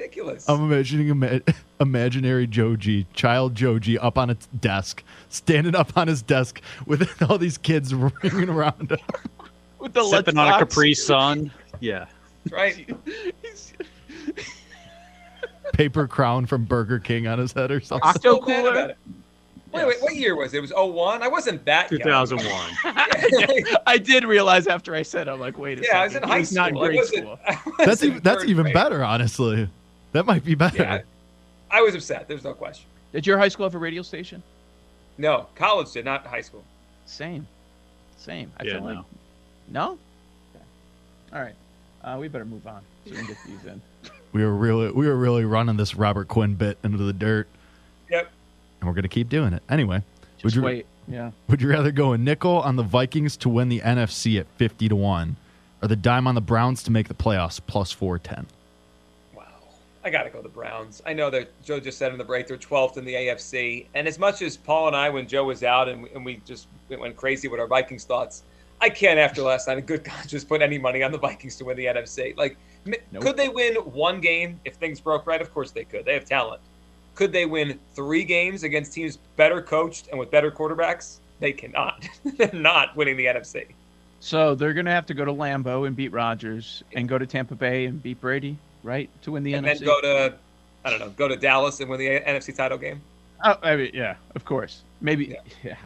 Ridiculous. 0.00 0.48
I'm 0.48 0.62
imagining 0.72 1.08
ima- 1.08 1.42
imaginary 1.80 2.46
Joji, 2.46 3.06
child 3.12 3.54
Joji, 3.54 3.98
up 3.98 4.16
on 4.16 4.30
a 4.30 4.34
t- 4.34 4.46
desk, 4.58 5.04
standing 5.28 5.74
up 5.74 5.94
on 5.94 6.08
his 6.08 6.22
desk 6.22 6.62
with 6.86 7.22
all 7.30 7.36
these 7.36 7.58
kids 7.58 7.94
ringing 7.94 8.48
around 8.48 8.90
him. 8.90 8.98
With 9.78 9.92
the 9.92 10.02
Sipping 10.04 10.38
on 10.38 10.48
a 10.48 10.52
lunchbox. 10.52 10.58
Capri 10.58 10.94
Sun. 10.94 11.52
Yeah. 11.80 12.06
That's 12.46 12.52
right. 12.54 12.88
Paper 15.74 16.08
crown 16.08 16.46
from 16.46 16.64
Burger 16.64 16.98
King 16.98 17.26
on 17.26 17.38
his 17.38 17.52
head 17.52 17.70
or 17.70 17.80
something. 17.82 18.08
I'm 18.08 18.18
so 18.20 18.36
Octo 18.38 18.46
mad 18.46 18.56
cooler? 18.62 18.70
about 18.70 18.90
it. 18.90 18.98
Wait, 19.72 19.86
wait, 19.86 20.02
what 20.02 20.16
year 20.16 20.34
was 20.34 20.52
it? 20.54 20.58
It 20.58 20.60
was 20.62 20.72
01? 20.74 21.22
I 21.22 21.28
wasn't 21.28 21.64
that 21.66 21.90
young. 21.92 22.00
2001. 22.00 23.76
I 23.86 23.98
did 23.98 24.24
realize 24.24 24.66
after 24.66 24.94
I 24.94 25.02
said, 25.02 25.28
I'm 25.28 25.38
like, 25.38 25.58
wait 25.58 25.78
a 25.78 25.82
Yeah, 25.82 26.00
I 26.00 26.04
was 26.04 26.16
in 26.16 26.22
high 26.22 26.38
was 26.40 26.48
school. 26.48 26.56
not 26.62 26.70
in 26.70 26.76
grade 26.78 27.04
school. 27.04 27.38
That's 27.78 28.02
even 28.02 28.20
that's 28.22 28.44
even 28.46 28.64
grade. 28.64 28.74
better, 28.74 29.04
honestly. 29.04 29.68
That 30.12 30.26
might 30.26 30.44
be 30.44 30.54
better. 30.54 30.82
Yeah, 30.82 31.00
I, 31.70 31.78
I 31.78 31.82
was 31.82 31.94
upset. 31.94 32.26
There's 32.28 32.44
no 32.44 32.52
question. 32.54 32.86
Did 33.12 33.26
your 33.26 33.38
high 33.38 33.48
school 33.48 33.64
have 33.66 33.74
a 33.74 33.78
radio 33.78 34.02
station? 34.02 34.42
No, 35.18 35.46
college 35.54 35.92
did, 35.92 36.04
not 36.04 36.26
high 36.26 36.40
school. 36.40 36.64
Same. 37.06 37.46
Same. 38.16 38.50
I 38.58 38.64
Yeah, 38.64 38.72
feel 38.74 38.82
like 38.84 38.94
no. 38.96 39.04
no. 39.68 39.98
Okay. 40.54 40.64
All 41.34 41.40
right. 41.42 41.54
Uh, 42.02 42.16
we 42.20 42.28
better 42.28 42.44
move 42.44 42.66
on 42.66 42.80
so 43.04 43.10
we 43.10 43.16
can 43.18 43.26
get 43.26 43.36
these 43.46 43.64
in. 43.64 43.80
We 44.32 44.44
were 44.44 44.54
really 44.54 44.92
we 44.92 45.08
were 45.08 45.16
really 45.16 45.44
running 45.44 45.76
this 45.76 45.96
Robert 45.96 46.28
Quinn 46.28 46.54
bit 46.54 46.78
into 46.84 46.98
the 46.98 47.12
dirt, 47.12 47.48
Yep. 48.12 48.30
and 48.80 48.88
we're 48.88 48.94
gonna 48.94 49.08
keep 49.08 49.28
doing 49.28 49.52
it 49.52 49.60
anyway. 49.68 49.96
Would 49.96 50.42
Just 50.42 50.54
you 50.54 50.62
wait. 50.62 50.86
Yeah. 51.08 51.32
would 51.48 51.60
you 51.60 51.68
rather 51.68 51.90
go 51.90 52.12
a 52.12 52.18
nickel 52.18 52.60
on 52.60 52.76
the 52.76 52.84
Vikings 52.84 53.36
to 53.38 53.48
win 53.48 53.68
the 53.68 53.80
NFC 53.80 54.38
at 54.38 54.46
fifty 54.56 54.88
to 54.88 54.94
one, 54.94 55.34
or 55.82 55.88
the 55.88 55.96
dime 55.96 56.28
on 56.28 56.36
the 56.36 56.40
Browns 56.40 56.84
to 56.84 56.92
make 56.92 57.08
the 57.08 57.14
playoffs 57.14 57.60
plus 57.66 57.90
four 57.90 58.20
ten? 58.20 58.46
I 60.02 60.10
got 60.10 60.22
to 60.22 60.30
go 60.30 60.40
the 60.40 60.48
Browns. 60.48 61.02
I 61.04 61.12
know 61.12 61.28
that 61.30 61.50
Joe 61.62 61.78
just 61.78 61.98
said 61.98 62.12
in 62.12 62.18
the 62.18 62.24
break 62.24 62.46
they're 62.46 62.56
12th 62.56 62.96
in 62.96 63.04
the 63.04 63.14
AFC. 63.14 63.86
And 63.94 64.08
as 64.08 64.18
much 64.18 64.40
as 64.40 64.56
Paul 64.56 64.86
and 64.88 64.96
I, 64.96 65.10
when 65.10 65.26
Joe 65.28 65.44
was 65.44 65.62
out 65.62 65.88
and, 65.88 66.06
and 66.14 66.24
we 66.24 66.40
just 66.46 66.68
went 66.88 67.16
crazy 67.16 67.48
with 67.48 67.60
our 67.60 67.66
Vikings 67.66 68.04
thoughts, 68.04 68.44
I 68.80 68.88
can't, 68.88 69.18
after 69.18 69.42
last 69.42 69.68
night, 69.68 69.76
in 69.76 69.84
good 69.84 70.04
conscience, 70.04 70.42
put 70.42 70.62
any 70.62 70.78
money 70.78 71.02
on 71.02 71.12
the 71.12 71.18
Vikings 71.18 71.56
to 71.56 71.66
win 71.66 71.76
the 71.76 71.84
NFC. 71.84 72.34
Like, 72.36 72.56
Nope. 72.86 73.22
could 73.22 73.36
they 73.36 73.50
win 73.50 73.74
one 73.74 74.20
game 74.22 74.58
if 74.64 74.76
things 74.76 75.00
broke 75.00 75.26
right? 75.26 75.42
Of 75.42 75.52
course 75.52 75.70
they 75.70 75.84
could. 75.84 76.06
They 76.06 76.14
have 76.14 76.24
talent. 76.24 76.62
Could 77.14 77.32
they 77.32 77.44
win 77.44 77.78
three 77.94 78.24
games 78.24 78.62
against 78.62 78.94
teams 78.94 79.18
better 79.36 79.60
coached 79.60 80.08
and 80.08 80.18
with 80.18 80.30
better 80.30 80.50
quarterbacks? 80.50 81.18
They 81.40 81.52
cannot. 81.52 82.08
They're 82.24 82.50
not 82.54 82.96
winning 82.96 83.18
the 83.18 83.26
NFC. 83.26 83.66
So 84.20 84.54
they're 84.54 84.74
gonna 84.74 84.90
have 84.90 85.06
to 85.06 85.14
go 85.14 85.24
to 85.24 85.32
Lambeau 85.32 85.86
and 85.86 85.96
beat 85.96 86.12
Rodgers, 86.12 86.84
and 86.94 87.08
go 87.08 87.16
to 87.16 87.26
Tampa 87.26 87.54
Bay 87.54 87.86
and 87.86 88.02
beat 88.02 88.20
Brady, 88.20 88.58
right, 88.82 89.10
to 89.22 89.32
win 89.32 89.42
the 89.42 89.54
and 89.54 89.66
NFC. 89.66 89.70
And 89.70 89.80
then 89.80 89.86
go 89.86 90.00
to, 90.00 90.38
I 90.84 90.90
don't 90.90 90.98
know, 91.00 91.10
go 91.10 91.28
to 91.28 91.36
Dallas 91.36 91.80
and 91.80 91.88
win 91.90 91.98
the 92.00 92.06
NFC 92.08 92.54
title 92.54 92.78
game. 92.78 93.00
Oh, 93.44 93.56
I 93.62 93.76
mean, 93.76 93.90
yeah, 93.94 94.16
of 94.34 94.44
course. 94.44 94.82
Maybe. 95.00 95.36
Yeah. 95.62 95.76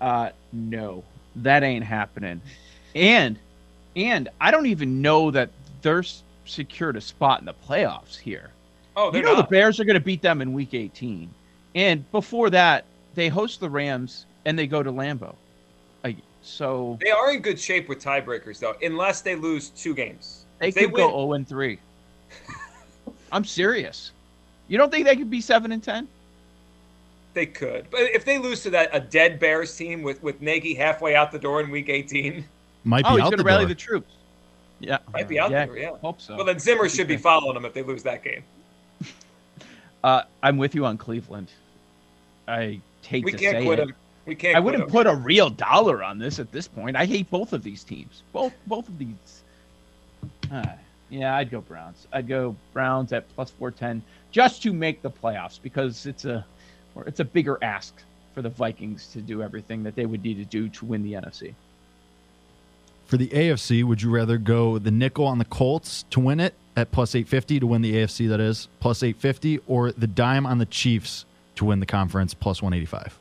Uh, 0.00 0.30
no, 0.52 1.04
that 1.36 1.62
ain't 1.62 1.84
happening. 1.84 2.40
And, 2.94 3.38
and 3.96 4.28
I 4.40 4.50
don't 4.50 4.66
even 4.66 5.00
know 5.00 5.30
that 5.30 5.50
they're 5.82 6.04
secured 6.44 6.96
a 6.96 7.00
spot 7.00 7.40
in 7.40 7.46
the 7.46 7.54
playoffs 7.54 8.18
here. 8.18 8.50
Oh, 8.96 9.12
You 9.14 9.22
know 9.22 9.34
not. 9.34 9.36
the 9.36 9.42
Bears 9.44 9.80
are 9.80 9.84
going 9.84 9.94
to 9.94 10.00
beat 10.04 10.22
them 10.22 10.40
in 10.42 10.52
Week 10.52 10.74
18, 10.74 11.34
and 11.74 12.10
before 12.12 12.50
that, 12.50 12.84
they 13.14 13.28
host 13.28 13.60
the 13.60 13.70
Rams 13.70 14.26
and 14.44 14.58
they 14.58 14.66
go 14.66 14.82
to 14.82 14.90
Lambeau. 14.92 15.34
Like, 16.04 16.18
so 16.42 16.98
They 17.00 17.10
are 17.10 17.32
in 17.32 17.40
good 17.40 17.58
shape 17.58 17.88
with 17.88 18.02
tiebreakers, 18.02 18.58
though, 18.60 18.76
unless 18.82 19.20
they 19.22 19.34
lose 19.34 19.70
two 19.70 19.94
games. 19.94 20.46
they 20.58 20.72
If 20.72 20.74
could 20.74 20.92
win, 20.92 21.08
go 21.08 21.10
0 21.10 21.32
and 21.34 21.48
3. 21.48 21.78
I'm 23.32 23.44
serious. 23.44 24.12
You 24.68 24.78
don't 24.78 24.90
think 24.90 25.06
they 25.06 25.16
could 25.16 25.30
be 25.30 25.40
7 25.40 25.70
and 25.72 25.82
10? 25.82 26.08
They 27.34 27.46
could, 27.46 27.86
but 27.90 28.00
if 28.00 28.24
they 28.24 28.38
lose 28.38 28.62
to 28.62 28.70
that 28.70 28.88
a 28.92 29.00
dead 29.00 29.38
Bears 29.38 29.76
team 29.76 30.02
with 30.02 30.22
with 30.22 30.40
Nagy 30.40 30.74
halfway 30.74 31.14
out 31.14 31.30
the 31.30 31.38
door 31.38 31.60
in 31.60 31.70
Week 31.70 31.90
18, 31.90 32.42
Might 32.84 33.02
be 33.04 33.08
Oh, 33.10 33.16
he's 33.16 33.20
out 33.24 33.30
going 33.30 33.38
to 33.38 33.44
rally 33.44 33.64
door. 33.64 33.68
the 33.68 33.74
troops. 33.74 34.14
Yeah, 34.80 34.98
might 35.12 35.28
be 35.28 35.38
out 35.38 35.50
yeah, 35.50 35.66
there. 35.66 35.76
Yeah. 35.76 35.96
Hope 35.98 36.20
so. 36.20 36.36
Well, 36.36 36.46
then 36.46 36.58
Zimmer 36.58 36.88
should 36.88 37.08
be 37.08 37.16
following 37.18 37.54
them 37.54 37.64
if 37.66 37.74
they 37.74 37.82
lose 37.82 38.02
that 38.04 38.22
game. 38.24 38.42
Uh, 40.04 40.22
I'm 40.40 40.56
with 40.56 40.72
you 40.76 40.84
on 40.86 40.96
Cleveland. 40.96 41.50
I 42.46 42.80
hate 43.02 43.24
We 43.24 43.32
to 43.32 43.38
can't 43.38 43.56
say 43.58 43.64
quit 43.64 43.80
it. 43.80 43.88
him. 43.88 43.94
We 44.24 44.34
can't. 44.36 44.56
I 44.56 44.60
wouldn't 44.60 44.84
him. 44.84 44.88
put 44.90 45.06
a 45.08 45.14
real 45.16 45.50
dollar 45.50 46.04
on 46.04 46.18
this 46.18 46.38
at 46.38 46.52
this 46.52 46.68
point. 46.68 46.96
I 46.96 47.06
hate 47.06 47.28
both 47.28 47.52
of 47.52 47.64
these 47.64 47.82
teams. 47.82 48.22
Both 48.32 48.52
both 48.68 48.86
of 48.88 48.98
these. 48.98 49.42
Uh, 50.52 50.64
yeah, 51.10 51.36
I'd 51.36 51.50
go 51.50 51.60
Browns. 51.60 52.06
I'd 52.12 52.28
go 52.28 52.56
Browns 52.72 53.12
at 53.12 53.28
plus 53.34 53.50
four 53.50 53.70
ten 53.70 54.02
just 54.30 54.62
to 54.62 54.72
make 54.72 55.02
the 55.02 55.10
playoffs 55.10 55.60
because 55.62 56.06
it's 56.06 56.24
a 56.24 56.44
it's 57.06 57.20
a 57.20 57.24
bigger 57.24 57.58
ask 57.62 57.94
for 58.34 58.42
the 58.42 58.48
Vikings 58.48 59.08
to 59.08 59.20
do 59.20 59.42
everything 59.42 59.82
that 59.82 59.94
they 59.94 60.06
would 60.06 60.22
need 60.22 60.36
to 60.38 60.44
do 60.44 60.68
to 60.68 60.84
win 60.84 61.02
the 61.02 61.14
NFC. 61.14 61.54
For 63.06 63.16
the 63.16 63.28
AFC, 63.28 63.84
would 63.84 64.02
you 64.02 64.10
rather 64.10 64.36
go 64.36 64.78
the 64.78 64.90
nickel 64.90 65.26
on 65.26 65.38
the 65.38 65.44
Colts 65.44 66.04
to 66.10 66.20
win 66.20 66.40
it 66.40 66.54
at 66.76 66.90
plus 66.90 67.14
850 67.14 67.60
to 67.60 67.66
win 67.66 67.80
the 67.80 67.94
AFC, 67.94 68.28
that 68.28 68.40
is, 68.40 68.68
plus 68.80 69.02
850, 69.02 69.60
or 69.66 69.92
the 69.92 70.08
dime 70.08 70.44
on 70.44 70.58
the 70.58 70.66
Chiefs 70.66 71.24
to 71.54 71.64
win 71.64 71.80
the 71.80 71.86
conference, 71.86 72.34
plus 72.34 72.60
185? 72.60 73.18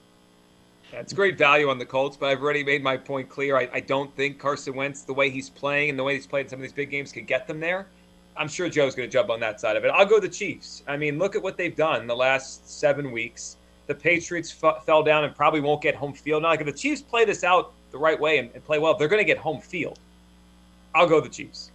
It's 0.98 1.14
great 1.14 1.38
value 1.38 1.70
on 1.70 1.78
the 1.78 1.86
Colts, 1.86 2.16
but 2.16 2.28
I've 2.28 2.42
already 2.42 2.64
made 2.64 2.82
my 2.82 2.96
point 2.96 3.28
clear. 3.30 3.58
I, 3.58 3.70
I 3.74 3.80
don't 3.82 4.16
think 4.16 4.40
Carson 4.40 4.76
Wentz, 4.76 5.02
the 5.02 5.14
way 5.14 5.30
he's 5.30 5.50
playing 5.50 5.90
and 5.90 6.00
the 6.00 6.04
way 6.04 6.16
he's 6.16 6.26
played 6.28 6.46
in 6.46 6.50
some 6.50 6.60
of 6.60 6.62
these 6.64 6.74
big 6.74 6.90
games, 6.90 7.12
could 7.12 7.28
get 7.28 7.48
them 7.48 7.60
there. 7.60 7.88
I'm 8.38 8.48
sure 8.48 8.70
Joe's 8.70 8.96
going 8.96 9.10
to 9.10 9.14
jump 9.14 9.30
on 9.30 9.40
that 9.42 9.60
side 9.62 9.76
of 9.78 9.86
it. 9.86 9.90
I'll 9.90 10.06
go 10.06 10.20
the 10.20 10.30
Chiefs. 10.30 10.84
I 10.88 10.98
mean, 10.98 11.18
look 11.20 11.36
at 11.36 11.42
what 11.42 11.58
they've 11.58 11.76
done 11.76 12.08
the 12.08 12.16
last 12.16 12.70
seven 12.70 13.12
weeks. 13.12 13.58
the 13.88 13.96
Patriots 13.96 14.56
f- 14.64 14.84
fell 14.86 15.04
down 15.04 15.26
and 15.26 15.36
probably 15.36 15.62
won't 15.62 15.82
get 15.82 15.96
home 15.96 16.14
field. 16.14 16.42
Now, 16.42 16.50
like 16.50 16.60
if 16.60 16.66
the 16.66 16.74
Chiefs 16.74 17.02
play 17.02 17.24
this 17.24 17.44
out 17.44 17.74
the 17.92 17.98
right 17.98 18.20
way 18.20 18.40
and, 18.40 18.50
and 18.54 18.64
play 18.66 18.80
well, 18.80 18.96
they're 18.96 19.08
going 19.08 19.22
to 19.22 19.26
get 19.26 19.38
home 19.38 19.62
field. 19.62 20.00
I'll 20.96 21.08
go 21.08 21.22
the 21.22 21.30
Chiefs. 21.30 21.72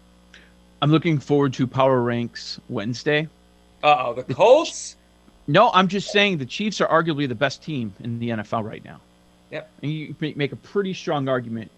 I'm 0.82 0.90
looking 0.90 1.18
forward 1.18 1.52
to 1.54 1.66
Power 1.66 2.00
Ranks 2.02 2.58
Wednesday. 2.68 3.28
Uh 3.82 3.96
oh, 4.08 4.14
the 4.14 4.34
Colts. 4.34 4.96
No, 5.46 5.70
I'm 5.72 5.88
just 5.88 6.12
saying 6.12 6.38
the 6.38 6.46
Chiefs 6.46 6.80
are 6.80 6.86
arguably 6.86 7.26
the 7.26 7.34
best 7.34 7.60
team 7.60 7.92
in 8.04 8.20
the 8.20 8.28
NFL 8.28 8.62
right 8.62 8.84
now. 8.84 9.00
Yep. 9.50 9.70
And 9.82 9.92
you 9.92 10.14
make 10.20 10.52
a 10.52 10.56
pretty 10.56 10.94
strong 10.94 11.28
argument 11.28 11.70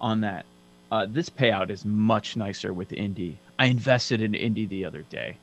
on 0.00 0.20
that. 0.20 0.44
Uh, 0.92 1.06
this 1.08 1.28
payout 1.28 1.70
is 1.70 1.84
much 1.84 2.36
nicer 2.36 2.72
with 2.72 2.92
Indy. 2.92 3.38
I 3.58 3.66
invested 3.66 4.20
in 4.20 4.34
Indy 4.34 4.66
the 4.66 4.84
other 4.84 5.02
day. 5.02 5.36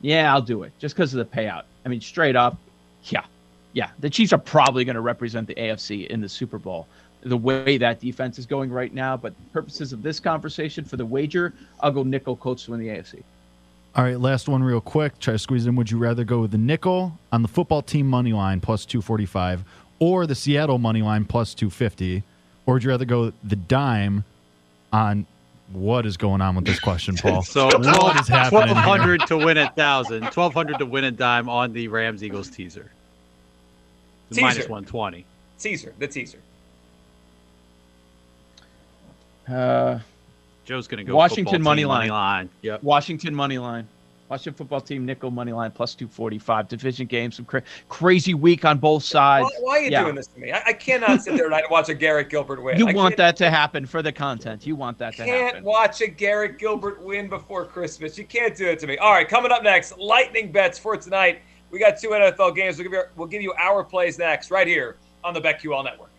Yeah, 0.00 0.32
I'll 0.32 0.42
do 0.42 0.64
it 0.64 0.72
just 0.78 0.94
because 0.94 1.14
of 1.14 1.18
the 1.18 1.36
payout. 1.36 1.62
I 1.86 1.88
mean, 1.88 2.00
straight 2.00 2.36
up, 2.36 2.58
yeah, 3.04 3.24
yeah. 3.72 3.90
The 4.00 4.10
Chiefs 4.10 4.32
are 4.32 4.38
probably 4.38 4.84
going 4.84 4.96
to 4.96 5.00
represent 5.00 5.46
the 5.46 5.54
AFC 5.54 6.06
in 6.08 6.20
the 6.20 6.28
Super 6.28 6.58
Bowl. 6.58 6.86
The 7.22 7.36
way 7.36 7.78
that 7.78 8.00
defense 8.00 8.38
is 8.38 8.44
going 8.44 8.70
right 8.70 8.92
now, 8.92 9.16
but 9.16 9.32
purposes 9.52 9.94
of 9.94 10.02
this 10.02 10.20
conversation 10.20 10.84
for 10.84 10.96
the 10.96 11.06
wager, 11.06 11.54
I'll 11.80 11.90
go 11.90 12.02
nickel 12.02 12.36
Colts 12.36 12.64
to 12.66 12.72
win 12.72 12.80
the 12.80 12.88
AFC. 12.88 13.22
All 13.96 14.02
right, 14.02 14.18
last 14.18 14.48
one 14.48 14.62
real 14.62 14.80
quick. 14.80 15.18
Try 15.20 15.34
to 15.34 15.38
squeeze 15.38 15.66
in. 15.66 15.76
Would 15.76 15.90
you 15.90 15.98
rather 15.98 16.24
go 16.24 16.40
with 16.40 16.50
the 16.50 16.58
nickel 16.58 17.16
on 17.30 17.42
the 17.42 17.48
football 17.48 17.80
team 17.80 18.08
money 18.08 18.32
line 18.32 18.60
plus 18.60 18.84
245 18.84 19.64
or 19.98 20.26
the 20.26 20.34
Seattle 20.34 20.78
money 20.78 21.02
line 21.02 21.24
plus 21.24 21.54
250? 21.54 22.22
Or 22.66 22.74
would 22.74 22.84
you 22.84 22.90
rather 22.90 23.04
go 23.04 23.32
the 23.42 23.56
dime 23.56 24.24
on 24.92 25.26
what 25.72 26.06
is 26.06 26.16
going 26.16 26.40
on 26.40 26.56
with 26.56 26.64
this 26.64 26.80
question, 26.80 27.16
Paul? 27.16 27.42
so 27.44 27.66
what 27.66 28.20
is 28.20 28.28
happening? 28.28 28.68
Twelve 28.68 28.76
hundred 28.76 29.26
to 29.26 29.36
win 29.36 29.58
a 29.58 29.70
thousand. 29.70 30.30
Twelve 30.30 30.54
hundred 30.54 30.78
to 30.78 30.86
win 30.86 31.04
a 31.04 31.10
dime 31.10 31.48
on 31.48 31.72
the 31.72 31.88
Rams 31.88 32.22
Eagles 32.22 32.48
teaser. 32.48 32.90
Teaser. 34.30 34.42
Minus 34.42 34.68
one 34.68 34.84
twenty. 34.84 35.24
Teaser. 35.58 35.94
The 35.98 36.08
teaser. 36.08 36.38
Uh, 39.48 39.98
Joe's 40.64 40.88
gonna 40.88 41.04
go 41.04 41.14
Washington 41.14 41.44
football 41.44 41.64
money 41.64 41.82
team 41.82 41.88
line. 41.88 42.08
line. 42.08 42.50
Yep. 42.62 42.82
Washington 42.82 43.34
money 43.34 43.58
line. 43.58 43.86
Washington 44.34 44.54
football 44.58 44.80
team 44.80 45.06
nickel 45.06 45.30
money 45.30 45.52
line 45.52 45.70
plus 45.70 45.94
245. 45.94 46.66
Division 46.66 47.06
games, 47.06 47.36
some 47.36 47.44
cra- 47.44 47.62
crazy 47.88 48.34
week 48.34 48.64
on 48.64 48.78
both 48.78 49.04
sides. 49.04 49.44
Why, 49.44 49.60
why 49.60 49.78
are 49.78 49.82
you 49.82 49.90
Yeah. 49.92 50.02
doing 50.02 50.16
this 50.16 50.26
to 50.26 50.40
me? 50.40 50.50
I, 50.50 50.60
I 50.66 50.72
cannot 50.72 51.22
sit 51.22 51.36
there 51.36 51.44
tonight 51.44 51.62
and 51.62 51.70
watch 51.70 51.88
a 51.88 51.94
Garrett 51.94 52.30
Gilbert 52.30 52.60
win. 52.60 52.76
You 52.76 52.88
I 52.88 52.92
want 52.94 53.16
that 53.16 53.36
to 53.36 53.48
happen 53.48 53.86
for 53.86 54.02
the 54.02 54.10
content. 54.10 54.66
You 54.66 54.74
want 54.74 54.98
that 54.98 55.14
to 55.18 55.22
happen. 55.24 55.34
You 55.34 55.52
can't 55.52 55.64
watch 55.64 56.00
a 56.00 56.08
Garrett 56.08 56.58
Gilbert 56.58 57.00
win 57.00 57.28
before 57.28 57.64
Christmas. 57.64 58.18
You 58.18 58.24
can't 58.24 58.56
do 58.56 58.66
it 58.66 58.80
to 58.80 58.88
me. 58.88 58.98
All 58.98 59.12
right, 59.12 59.28
coming 59.28 59.52
up 59.52 59.62
next, 59.62 59.96
lightning 59.98 60.50
bets 60.50 60.80
for 60.80 60.96
tonight. 60.96 61.40
We 61.70 61.78
got 61.78 61.96
two 62.00 62.08
NFL 62.08 62.56
games. 62.56 62.76
We'll 62.76 62.84
give 62.86 62.92
you, 62.92 63.02
we'll 63.14 63.28
give 63.28 63.40
you 63.42 63.52
our 63.56 63.84
plays 63.84 64.18
next, 64.18 64.50
right 64.50 64.66
here 64.66 64.96
on 65.22 65.32
the 65.32 65.40
BetQL 65.40 65.84
Network. 65.84 66.10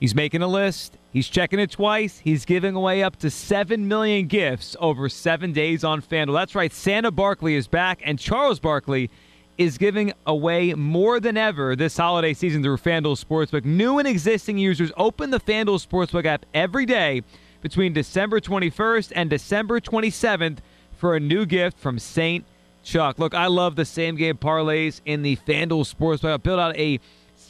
He's 0.00 0.14
making 0.14 0.40
a 0.40 0.48
list. 0.48 0.96
He's 1.12 1.28
checking 1.28 1.60
it 1.60 1.70
twice. 1.70 2.18
He's 2.18 2.46
giving 2.46 2.74
away 2.74 3.02
up 3.02 3.16
to 3.16 3.30
7 3.30 3.86
million 3.86 4.26
gifts 4.28 4.74
over 4.80 5.10
seven 5.10 5.52
days 5.52 5.84
on 5.84 6.00
FanDuel. 6.00 6.32
That's 6.32 6.54
right. 6.54 6.72
Santa 6.72 7.10
Barkley 7.10 7.54
is 7.54 7.68
back, 7.68 8.00
and 8.02 8.18
Charles 8.18 8.58
Barkley 8.58 9.10
is 9.58 9.76
giving 9.76 10.14
away 10.26 10.72
more 10.72 11.20
than 11.20 11.36
ever 11.36 11.76
this 11.76 11.98
holiday 11.98 12.32
season 12.32 12.62
through 12.62 12.78
FanDuel 12.78 13.22
Sportsbook. 13.22 13.66
New 13.66 13.98
and 13.98 14.08
existing 14.08 14.56
users 14.56 14.90
open 14.96 15.30
the 15.30 15.40
FanDuel 15.40 15.86
Sportsbook 15.86 16.24
app 16.24 16.46
every 16.54 16.86
day 16.86 17.20
between 17.60 17.92
December 17.92 18.40
21st 18.40 19.12
and 19.14 19.28
December 19.28 19.80
27th 19.80 20.60
for 20.96 21.14
a 21.14 21.20
new 21.20 21.44
gift 21.44 21.78
from 21.78 21.98
St. 21.98 22.46
Chuck. 22.82 23.18
Look, 23.18 23.34
I 23.34 23.48
love 23.48 23.76
the 23.76 23.84
same 23.84 24.16
game 24.16 24.38
parlays 24.38 25.02
in 25.04 25.20
the 25.20 25.36
FanDuel 25.36 25.94
Sportsbook. 25.94 26.32
I 26.32 26.36
built 26.38 26.58
out 26.58 26.74
a 26.78 26.98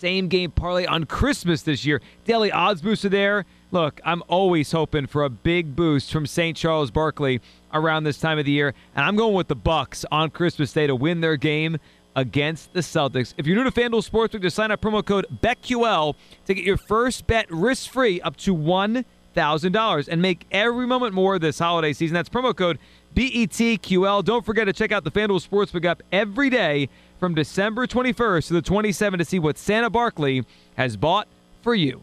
same 0.00 0.28
game 0.28 0.50
parlay 0.50 0.86
on 0.86 1.04
Christmas 1.04 1.62
this 1.62 1.84
year. 1.84 2.00
Daily 2.24 2.50
odds 2.50 2.80
booster 2.80 3.10
there. 3.10 3.44
Look, 3.70 4.00
I'm 4.04 4.22
always 4.28 4.72
hoping 4.72 5.06
for 5.06 5.24
a 5.24 5.30
big 5.30 5.76
boost 5.76 6.10
from 6.10 6.26
St. 6.26 6.56
Charles 6.56 6.90
Barkley 6.90 7.40
around 7.72 8.04
this 8.04 8.18
time 8.18 8.38
of 8.38 8.46
the 8.46 8.50
year, 8.50 8.74
and 8.96 9.04
I'm 9.04 9.14
going 9.14 9.34
with 9.34 9.48
the 9.48 9.54
Bucks 9.54 10.04
on 10.10 10.30
Christmas 10.30 10.72
Day 10.72 10.86
to 10.86 10.96
win 10.96 11.20
their 11.20 11.36
game 11.36 11.78
against 12.16 12.72
the 12.72 12.80
Celtics. 12.80 13.34
If 13.36 13.46
you're 13.46 13.56
new 13.56 13.70
to 13.70 13.70
FanDuel 13.70 14.08
Sportsbook, 14.08 14.42
just 14.42 14.56
sign 14.56 14.70
up 14.70 14.80
promo 14.80 15.04
code 15.04 15.26
BETQL 15.42 16.14
to 16.46 16.54
get 16.54 16.64
your 16.64 16.78
first 16.78 17.26
bet 17.26 17.48
risk-free 17.50 18.20
up 18.22 18.36
to 18.38 18.56
$1,000 18.56 20.08
and 20.08 20.22
make 20.22 20.46
every 20.50 20.86
moment 20.86 21.14
more 21.14 21.38
this 21.38 21.58
holiday 21.58 21.92
season. 21.92 22.14
That's 22.14 22.28
promo 22.28 22.56
code 22.56 22.78
BETQL. 23.14 24.24
Don't 24.24 24.44
forget 24.44 24.66
to 24.66 24.72
check 24.72 24.90
out 24.90 25.04
the 25.04 25.12
FanDuel 25.12 25.46
Sportsbook 25.46 25.84
app 25.84 26.02
every 26.10 26.50
day 26.50 26.88
from 27.20 27.34
December 27.34 27.86
21st 27.86 28.46
to 28.48 28.54
the 28.54 28.62
27th 28.62 29.18
to 29.18 29.24
see 29.26 29.38
what 29.38 29.58
Santa 29.58 29.90
Barkley 29.90 30.42
has 30.76 30.96
bought 30.96 31.28
for 31.60 31.74
you. 31.74 32.02